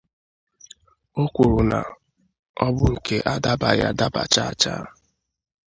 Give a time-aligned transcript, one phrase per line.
[1.21, 1.79] O kwuru na
[2.65, 4.83] ọ bụ nke adabàghị adaba chaachaa